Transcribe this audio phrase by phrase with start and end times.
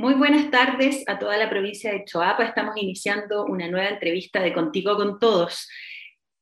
[0.00, 2.42] Muy buenas tardes a toda la provincia de Choapa.
[2.42, 5.68] Estamos iniciando una nueva entrevista de Contigo con Todos.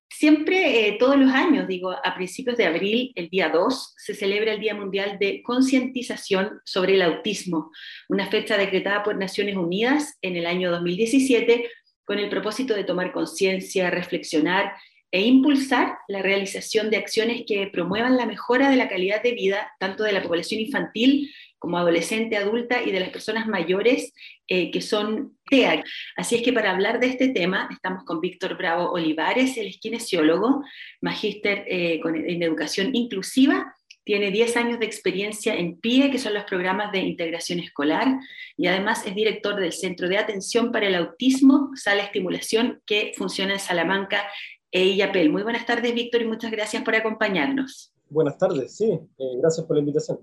[0.09, 4.53] Siempre, eh, todos los años, digo, a principios de abril, el día 2, se celebra
[4.53, 7.73] el Día Mundial de Concientización sobre el Autismo,
[8.09, 11.69] una fecha decretada por Naciones Unidas en el año 2017
[12.05, 14.73] con el propósito de tomar conciencia, reflexionar
[15.11, 19.73] e impulsar la realización de acciones que promuevan la mejora de la calidad de vida
[19.81, 21.29] tanto de la población infantil
[21.59, 24.13] como adolescente, adulta y de las personas mayores
[24.47, 25.83] eh, que son TEA.
[26.17, 29.79] Así es que para hablar de este tema estamos con Víctor Bravo Olivares, él es
[29.79, 30.63] kinesiólogo,
[31.01, 33.75] magíster eh, en educación inclusiva,
[34.09, 38.19] tiene 10 años de experiencia en PIE, que son los programas de integración escolar,
[38.57, 43.53] y además es director del Centro de Atención para el Autismo, Sala Estimulación, que funciona
[43.53, 44.27] en Salamanca
[44.71, 45.29] e Illapel.
[45.29, 47.93] Muy buenas tardes, Víctor, y muchas gracias por acompañarnos.
[48.09, 50.21] Buenas tardes, sí, eh, gracias por la invitación.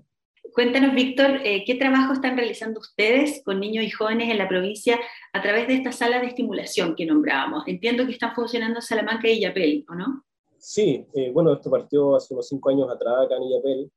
[0.56, 4.98] Cuéntanos, Víctor, eh, ¿qué trabajo están realizando ustedes con niños y jóvenes en la provincia
[5.34, 7.64] a través de esta sala de estimulación que nombrábamos?
[7.66, 10.24] Entiendo que están funcionando en Salamanca y Yapel, ¿o no?
[10.56, 13.92] Sí, eh, bueno, esto partió hace unos cinco años atrás acá en Yapel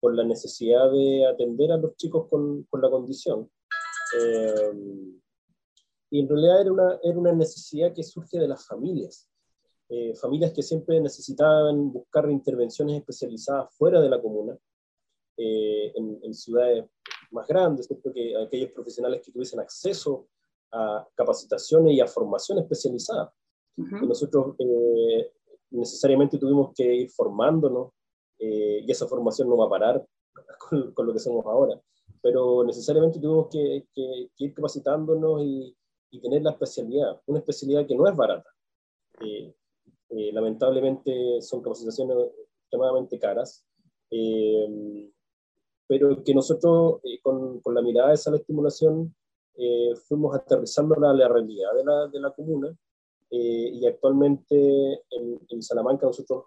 [0.00, 3.50] por la necesidad de atender a los chicos con, con la condición.
[4.18, 4.72] Eh,
[6.08, 9.28] y en realidad era una, era una necesidad que surge de las familias.
[10.18, 14.56] familias que siempre necesitaban buscar intervenciones especializadas fuera de la comuna
[15.40, 16.84] eh, en, ciudades
[17.30, 20.26] más grandes, porque aquellos profesionales que tuviesen acceso
[20.72, 23.32] a capacitaciones y a formación especializada.
[23.76, 25.30] nosotros eh,
[25.70, 27.92] necesariamente tuvimos que ir formándonos
[28.40, 30.06] eh, y esa formación no va a parar
[30.94, 31.80] con, lo que somos ahora,
[32.20, 33.86] pero necesariamente tuvimos que,
[34.38, 35.76] ir capacitándonos y,
[36.10, 38.50] y, tener la especialidad, una especialidad que no es barata.
[40.10, 42.16] lamentablemente son capacitaciones
[42.62, 43.64] extremadamente caras.
[44.10, 45.10] Eh,
[45.88, 49.14] pero que nosotros eh, con, con, la mirada de esa estimulación
[49.56, 52.68] eh, fuimos aterrizando a la realidad de la, de la comuna
[53.30, 56.44] eh, y actualmente en, en Salamanca nosotros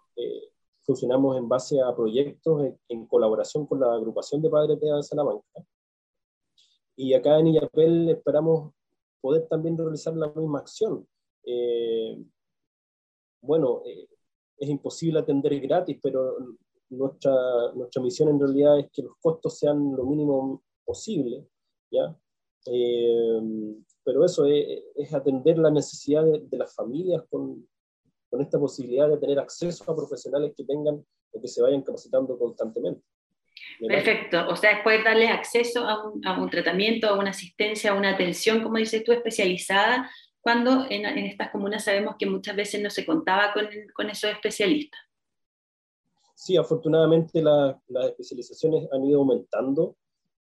[0.83, 5.43] funcionamos en base a proyectos en, colaboración con la agrupación de padres de Salamanca.
[6.95, 8.73] Y acá en Illapel esperamos
[9.21, 11.07] poder también realizar la misma acción.
[13.41, 13.81] bueno,
[14.57, 16.35] es imposible atender gratis, pero
[16.91, 17.33] nuestra,
[17.73, 21.47] nuestra misión en realidad es que los costos sean lo mínimo posible,
[21.89, 22.15] ¿ya?
[22.67, 23.39] Eh,
[24.03, 27.67] pero eso es, atender la necesidad de, las familias con,
[28.29, 32.37] con, esta posibilidad de tener acceso a profesionales que tengan o que se vayan capacitando
[32.37, 33.01] constantemente.
[33.79, 37.95] Perfecto, o sea, puedes darles acceso a un, a un, tratamiento, a una asistencia, a
[37.95, 40.09] una atención, como dices tú, especializada,
[40.39, 44.31] cuando en, en estas comunas sabemos que muchas veces no se contaba con, con esos
[44.31, 44.99] especialistas
[46.41, 47.75] sí, afortunadamente las
[48.09, 49.95] especializaciones han ido aumentando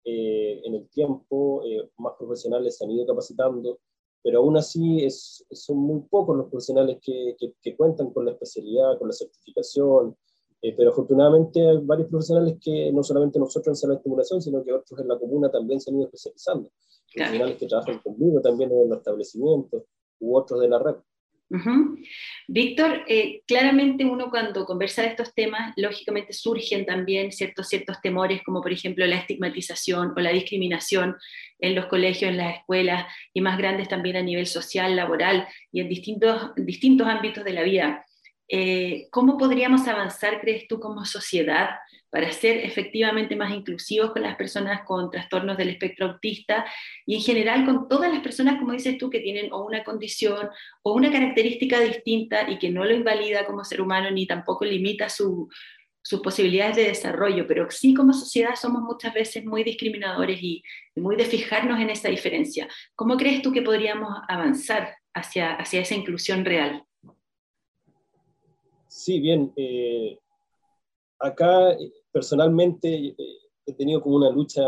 [0.05, 3.79] eh, en el tiempo, eh, más profesionales se han ido capacitando,
[4.23, 8.97] pero aún así es, son muy pocos los profesionales que, que, cuentan con la especialidad,
[8.97, 10.15] con la certificación,
[10.61, 14.63] eh, pero afortunadamente hay varios profesionales que no solamente nosotros en sala de estimulación, sino
[14.63, 16.71] que otros en la comuna también se han ido especializando.
[17.13, 19.83] Profesionales que trabajan conmigo también en los establecimientos
[20.21, 20.95] u otros de la red.
[22.47, 28.41] Víctor, eh, claramente uno cuando conversa de estos temas, lógicamente surgen también ciertos, ciertos temores,
[28.43, 31.15] como por ejemplo la estigmatización o la discriminación
[31.59, 35.81] en los colegios, en las escuelas y más grandes también a nivel social, laboral y
[35.81, 38.05] en distintos, distintos ámbitos de la vida.
[38.49, 41.69] Eh, ¿Cómo podríamos avanzar, crees tú, como sociedad
[42.09, 46.65] para ser efectivamente más inclusivos con las personas con trastornos del espectro autista
[47.05, 50.49] y en general con todas las personas, como dices tú, que tienen o una condición
[50.81, 55.09] o una característica distinta y que no lo invalida como ser humano ni tampoco limita
[55.09, 55.47] sus
[56.23, 60.63] posibilidades de desarrollo, pero sí como sociedad somos muchas veces muy discriminadores y,
[60.95, 62.67] muy de fijarnos en esa diferencia.
[62.95, 66.83] ¿Cómo crees tú que podríamos avanzar hacia, hacia esa inclusión real?
[68.89, 69.53] Sí, bien.
[69.55, 70.19] Eh,
[71.19, 71.77] acá
[72.11, 74.63] personalmente eh, he tenido como una lucha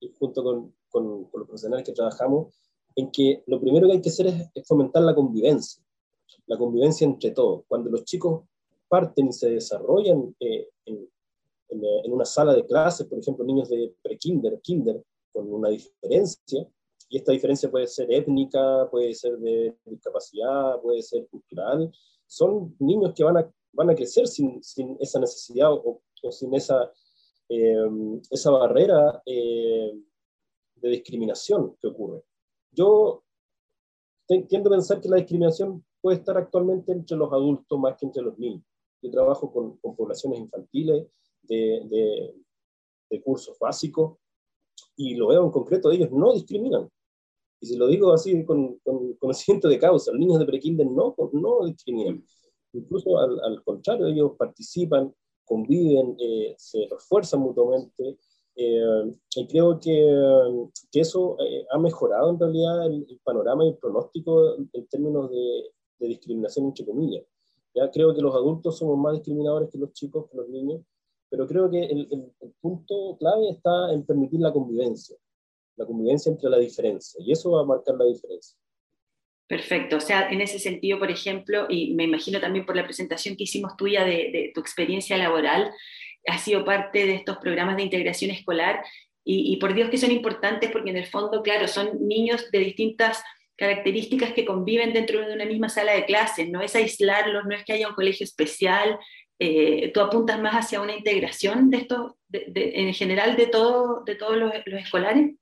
[0.00, 2.54] eh, junto con, con, los profesionales que trabajamos,
[2.96, 5.82] en que lo primero que hay que hacer es, fomentar la convivencia,
[6.46, 7.64] la convivencia entre todos.
[7.68, 8.44] Cuando los chicos
[8.88, 11.06] parten y se desarrollan eh, en,
[11.68, 16.66] en, una sala de clases, por ejemplo, niños de pre-kinder, kinder, con una diferencia,
[17.10, 21.92] y esta diferencia puede ser étnica, puede ser de discapacidad, puede ser cultural,
[22.26, 26.52] son niños que van a, van a crecer sin, sin esa necesidad o, o sin
[26.54, 26.92] esa,
[27.48, 27.88] eh,
[28.28, 29.92] esa barrera eh,
[30.74, 32.24] de discriminación que ocurre.
[32.72, 33.22] Yo
[34.48, 38.22] tiendo a pensar que la discriminación puede estar actualmente entre los adultos más que entre
[38.22, 38.64] los niños.
[39.00, 41.06] Yo trabajo con, con poblaciones infantiles
[41.42, 42.34] de,
[43.08, 44.18] de, cursos básicos
[44.96, 46.90] y lo veo en concreto, ellos no discriminan.
[47.60, 51.14] Y si lo digo así con, con conocimiento de causa, los niños de prekinder no,
[51.32, 52.24] no discriminan.
[52.72, 55.12] Incluso al, al contrario, ellos participan,
[55.48, 58.18] conviven, eh, se refuerzan mutuamente.
[58.54, 64.56] Eh, y creo que, eso eh, ha mejorado en realidad el, panorama y el pronóstico
[64.56, 67.24] en términos de, discriminación, entre comillas.
[67.74, 70.82] Ya creo que los adultos somos más discriminadores que los chicos, que los niños,
[71.28, 75.16] pero creo que el punto clave está en permitir la convivencia,
[75.76, 78.56] la convivencia entre la diferencia, y eso va a marcar la diferencia.
[79.48, 83.34] Perfecto, o sea, en ese sentido, por ejemplo, y me imagino también por la presentación
[83.34, 85.72] que hicimos tuya de, de tu experiencia laboral,
[86.26, 88.84] has sido parte de estos programas de integración escolar
[89.30, 93.22] y, por Dios que son importantes porque en el fondo, claro, son niños de distintas
[93.58, 97.62] características que conviven dentro de una misma sala de clases, no es aislarlos, no es
[97.62, 98.98] que haya un colegio especial,
[99.38, 104.38] eh, tú apuntas más hacia una integración de esto, en general de, todo, de todos
[104.38, 105.34] los escolares.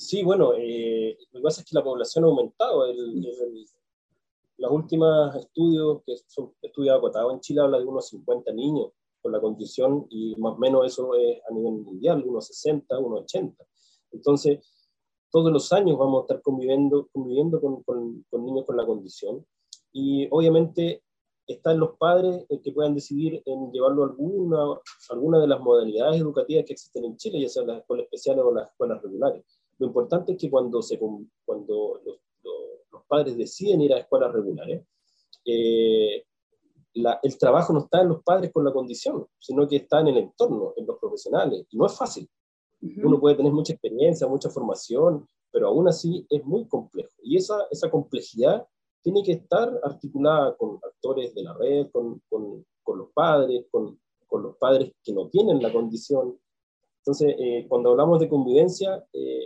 [0.00, 2.86] Sí, bueno, eh, lo que pasa es que la población ha aumentado.
[2.86, 3.66] El, el,
[4.56, 9.30] los últimos estudios que son estudios acotados en Chile habla de unos 50 niños con
[9.30, 13.62] la condición y más o menos eso es a nivel mundial, unos 60, unos 80.
[14.12, 14.66] Entonces,
[15.30, 19.46] todos los años vamos a estar conviviendo, conviviendo con, con, con niños con la condición
[19.92, 21.02] y obviamente
[21.46, 24.80] están los padres que puedan decidir en llevarlo a alguna,
[25.10, 28.54] alguna de las modalidades educativas que existen en Chile, ya sean las escuelas especiales o
[28.54, 29.44] las escuelas regulares.
[29.80, 32.20] Lo importante es que cuando, se, cuando los,
[32.92, 34.84] los padres deciden ir a escuelas regulares,
[35.44, 36.24] eh,
[36.94, 40.08] la, el trabajo no está en los padres con la condición, sino que está en
[40.08, 41.66] el entorno, en los profesionales.
[41.70, 42.28] Y no es fácil.
[42.82, 43.06] Uh -huh.
[43.06, 47.14] Uno puede tener mucha experiencia, mucha formación, pero aún así es muy complejo.
[47.22, 48.66] Y esa, esa complejidad
[49.02, 53.98] tiene que estar articulada con actores de la red, con, con, con los padres, con,
[54.26, 56.38] con, los padres que no tienen la condición.
[56.98, 59.39] Entonces, eh, cuando hablamos de convivencia, eh,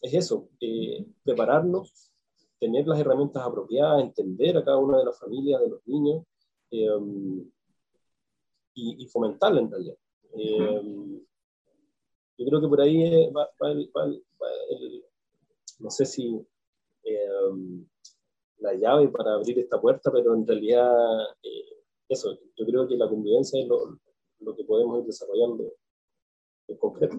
[0.00, 2.12] es eso, eh, prepararnos,
[2.58, 6.24] tener las herramientas apropiadas, entender a cada una de las familias, de los niños,
[6.70, 6.88] eh,
[8.74, 9.96] y, fomentarla en realidad.
[10.34, 11.22] Eh,
[12.38, 15.04] yo creo que por ahí va, el,
[15.78, 16.46] no sé si
[18.58, 20.92] la llave para abrir esta puerta, pero en realidad
[22.08, 23.98] eso, yo creo que la convivencia es lo,
[24.40, 25.72] lo que podemos ir desarrollando
[26.68, 27.16] en concreto.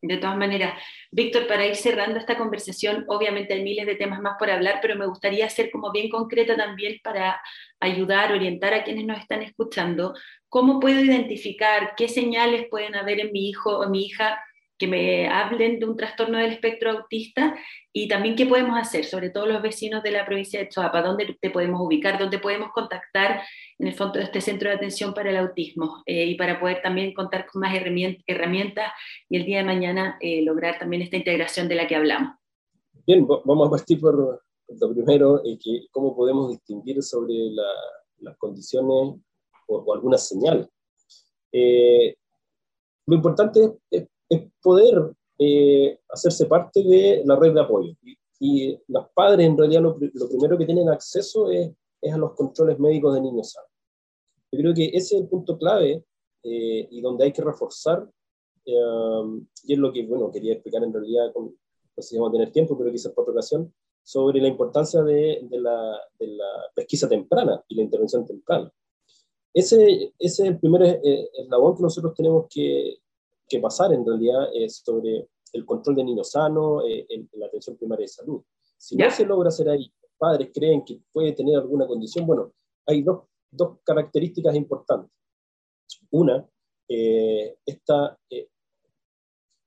[0.00, 0.80] De todas maneras,
[1.10, 4.94] Víctor, para ir cerrando esta conversación, obviamente hay miles de temas más por hablar, pero
[4.94, 7.40] me gustaría ser como bien concreta también para
[7.80, 10.14] ayudar, orientar a quienes nos están escuchando.
[10.48, 14.40] ¿Cómo puedo identificar qué señales pueden haber en mi hijo o mi hija
[14.78, 17.56] que me hablen de un trastorno del espectro autista
[17.92, 21.36] y también qué podemos hacer, sobre todo los vecinos de la provincia de Choapa, dónde
[21.40, 23.42] te podemos ubicar, dónde podemos contactar
[23.78, 27.14] en el fondo este centro de atención para el autismo eh, y para poder también
[27.14, 28.92] contar con más herramientas
[29.28, 32.36] y el día de mañana eh, lograr también esta integración de la que hablamos.
[33.06, 37.68] Bien, vamos a partir por lo primero, eh, que cómo podemos distinguir sobre la,
[38.18, 39.20] las condiciones
[39.66, 40.68] o, o alguna señal.
[41.52, 42.14] Eh,
[43.06, 47.94] lo importante es, es poder eh, hacerse parte de la red de apoyo.
[48.02, 51.70] Y, y los padres, en realidad, lo, lo, primero que tienen acceso es,
[52.00, 53.67] es, a los controles médicos de niños sanos.
[54.50, 56.04] Yo creo que ese es el punto clave
[56.42, 58.08] eh, y donde hay que reforzar,
[58.64, 58.72] eh,
[59.64, 62.32] y es lo que, bueno, quería explicar en realidad, con, no sé si vamos a
[62.32, 63.72] tener tiempo, pero quizás por otra ocasión,
[64.02, 68.72] sobre la importancia de, de, la, de, la, pesquisa temprana y la intervención temprana.
[69.52, 72.98] Ese, ese es el primer eh, eslabón que nosotros tenemos que,
[73.46, 77.46] que pasar en realidad es sobre el control de niños sanos eh, en, en, la
[77.46, 78.42] atención primaria de salud.
[78.76, 79.08] Si yeah.
[79.08, 82.52] no se logra hacer ahí, los padres creen que puede tener alguna condición, bueno,
[82.86, 85.10] hay dos, dos características importantes.
[86.10, 86.46] Una,
[86.88, 88.48] eh, esta, eh,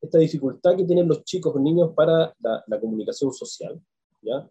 [0.01, 3.79] esta dificultad que tienen los chicos o niños para la, la comunicación social,
[4.21, 4.49] ¿ya?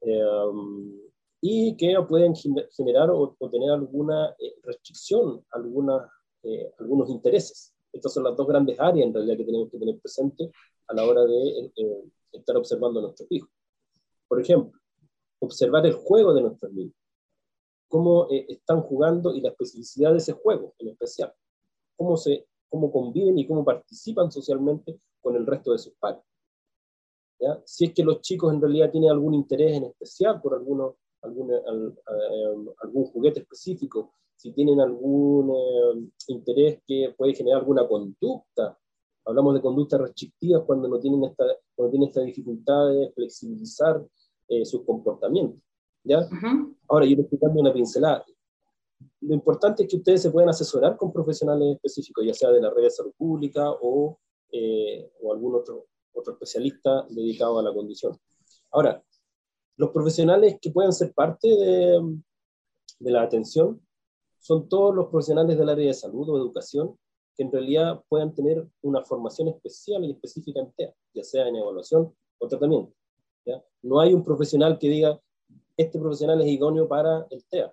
[0.00, 1.00] Um,
[1.40, 6.08] y que pueden generar o, o tener alguna eh, restricción, alguna,
[6.42, 7.74] eh, algunos intereses.
[7.92, 10.50] Estas son las dos grandes áreas en realidad que tenemos que tener presente
[10.88, 13.50] a la hora de eh, estar observando a nuestros hijos.
[14.28, 14.80] Por ejemplo,
[15.40, 16.94] observar el juego de nuestros niños,
[17.92, 21.30] cómo eh, están jugando y la especificidad de ese juego en especial,
[21.94, 26.22] cómo, se, cómo conviven y cómo participan socialmente con el resto de sus pares.
[27.38, 27.60] ¿Ya?
[27.66, 31.52] Si es que los chicos en realidad tienen algún interés en especial por alguno, algún,
[31.52, 38.78] al, al, algún juguete específico, si tienen algún eh, interés que puede generar alguna conducta.
[39.26, 41.44] Hablamos de conductas restrictivas cuando no tienen esta,
[41.74, 44.02] cuando tienen esta dificultad de flexibilizar
[44.48, 45.60] eh, sus comportamientos.
[46.04, 46.18] ¿Ya?
[46.18, 46.76] Uh -huh.
[46.88, 48.24] Ahora, yo estoy dando una pincelada.
[49.20, 52.70] Lo importante es que ustedes se puedan asesorar con profesionales específicos, ya sea de la
[52.70, 54.18] red de salud pública o
[55.22, 58.18] o algún otro, otro especialista dedicado a la condición.
[58.70, 59.02] Ahora,
[59.76, 62.20] los profesionales que pueden ser parte de,
[62.98, 63.80] de la atención
[64.38, 66.98] son todos los profesionales del área de salud o educación
[67.34, 71.56] que en realidad puedan tener una formación especial y específica en TEA, ya sea en
[71.56, 72.92] evaluación o tratamiento.
[73.46, 73.64] ¿ya?
[73.80, 75.18] No hay un profesional que diga,
[75.76, 77.72] este profesional es idóneo para el TEA.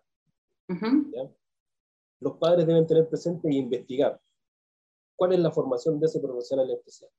[2.19, 4.19] Los padres deben tener presente y investigar
[5.15, 7.09] cuál es la formación de ese profesional especial.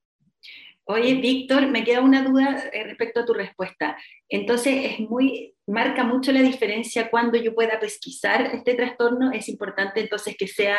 [0.84, 3.96] Oye, Víctor, me queda una duda eh, respecto a tu respuesta.
[4.28, 9.30] Entonces, es muy, marca mucho la diferencia cuando yo pueda pesquisar este trastorno.
[9.30, 10.78] Es importante entonces que sea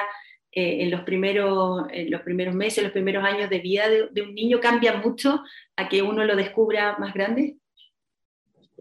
[0.52, 4.36] eh, en, los primeros, en los primeros meses, los primeros años de vida de, un
[4.36, 5.42] niño, cambia mucho
[5.78, 7.56] a que uno lo descubra más grande.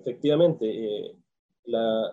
[0.01, 1.17] Efectivamente, eh,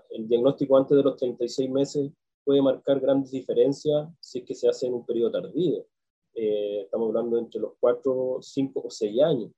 [0.10, 2.12] el diagnóstico antes de los 36 meses
[2.44, 5.86] puede marcar grandes diferencias si es que se hace en un periodo tardío.
[6.34, 9.51] Eh, estamos hablando entre los 4, 5 o 6 años.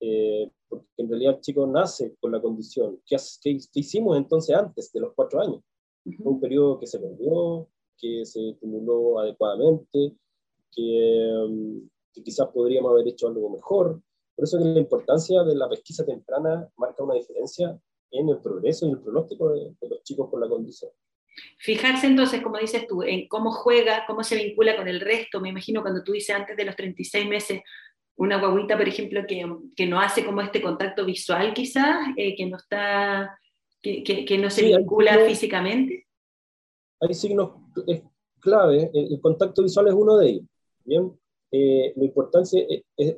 [0.00, 3.00] Eh, porque en realidad el chico nace con la condición.
[3.06, 5.60] ¿Qué, qué, hicimos entonces antes de los 4 años?
[6.18, 10.16] un periodo que se perdió, que se estimuló adecuadamente,
[10.74, 11.78] que,
[12.12, 14.02] que, quizás podríamos haber hecho algo mejor.
[14.34, 17.78] Por eso que la importancia de la pesquisa temprana marca una diferencia
[18.10, 20.90] en el progreso y el pronóstico de, de los chicos con la condición.
[21.58, 25.40] Fijarse entonces, como dices tú, en cómo juega, cómo se vincula con el resto.
[25.40, 27.62] Me imagino cuando tú dices antes de los 36 meses,
[28.16, 29.44] una guaguita, por ejemplo, que,
[29.76, 33.38] que no hace como este contacto visual quizás, eh, que no está,
[33.80, 36.06] que, que, no se vincula físicamente.
[37.00, 37.52] Hay signos
[38.40, 40.44] clave, el, contacto visual es uno de ellos.
[40.84, 41.12] Bien,
[41.50, 43.16] eh, lo importante es, es,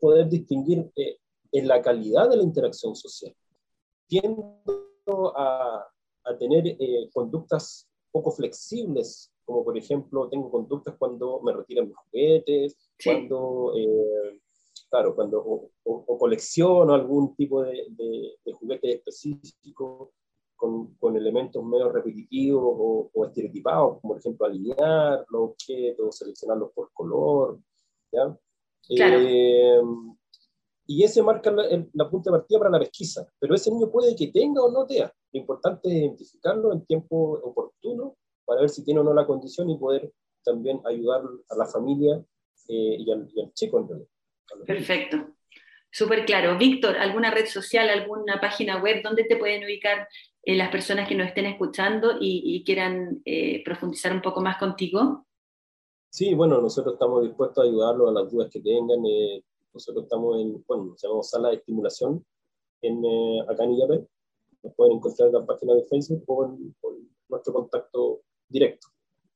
[0.00, 1.18] poder distinguir eh,
[1.52, 3.34] en la calidad de la interacción social.
[4.06, 4.62] Tiendo
[5.36, 5.86] a,
[6.24, 11.96] a tener eh, conductas poco flexibles, como por ejemplo, tengo conductas cuando me retiran mis
[11.96, 14.38] juguetes, cuando, eh,
[14.88, 20.12] claro, cuando o, colecciono algún tipo de, de, juguete específico
[20.54, 26.70] con, con, elementos medio repetitivos o, o, estereotipados, como por ejemplo alinear los objetos, seleccionarlos
[26.72, 27.58] por color,
[28.12, 28.36] ¿ya?
[28.88, 29.18] Claro.
[29.20, 29.80] Eh,
[30.86, 33.24] y ese marca la, punta de partida para la pesquisa.
[33.38, 35.12] Pero ese niño puede que tenga o no tenga.
[35.32, 39.70] Lo importante es identificarlo en tiempo oportuno para ver si tiene o no la condición
[39.70, 40.12] y poder
[40.44, 42.16] también ayudar a la familia
[42.68, 44.08] eh, y, al, chico en realidad.
[44.66, 45.36] Perfecto.
[45.92, 46.58] Súper claro.
[46.58, 50.08] Víctor, ¿alguna red social, alguna página web donde te pueden ubicar
[50.42, 55.26] eh, las personas que nos estén escuchando y, quieran eh, profundizar un poco más contigo?
[56.10, 59.00] Sí, bueno, nosotros estamos dispuestos a ayudarlos a las dudas que tengan.
[59.72, 62.24] Nosotros estamos en, bueno, nos llamamos Sala de Estimulación
[62.82, 63.90] en, eh, acá en IAP.
[64.64, 66.74] Nos pueden encontrar en la página de Facebook o en,
[67.28, 68.88] nuestro contacto directo.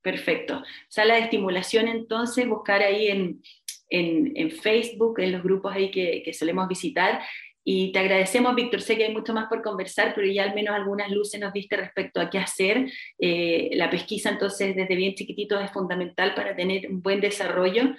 [0.03, 0.63] Perfecto.
[0.89, 3.41] Sala de estimulación, entonces, buscar ahí en,
[3.89, 7.23] en, en Facebook, en los grupos ahí que, que, solemos visitar.
[7.67, 8.83] Y te agradecemos, Víctor.
[8.83, 11.77] Sé que hay mucho más por conversar, pero ya al menos algunas luces nos diste
[11.77, 12.91] respecto a qué hacer.
[13.19, 17.95] Eh, la pesquisa, entonces, desde bien chiquitito es fundamental para tener un buen desarrollo.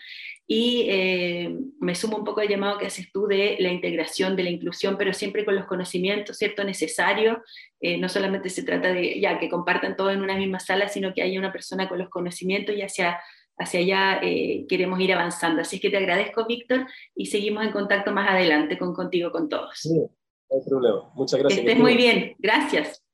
[0.47, 4.43] Y eh, me sumo un poco al llamado que haces tú de la integración, de
[4.43, 6.63] la inclusión, pero siempre con los conocimientos ¿cierto?
[6.63, 7.39] necesarios.
[7.81, 11.13] Eh, no solamente se trata de ya que compartan todo en una misma sala, sino
[11.15, 13.19] que haya una persona con los conocimientos y hacia,
[13.57, 15.61] hacia allá eh, queremos ir avanzando.
[15.61, 19.71] Así que te agradezco, Víctor, y seguimos en contacto más adelante con contigo, con todos.
[19.75, 20.09] Sí, no
[20.49, 21.11] hay problema.
[21.13, 21.61] Muchas gracias.
[21.61, 22.35] Que estés muy bien.
[22.39, 23.04] Gracias.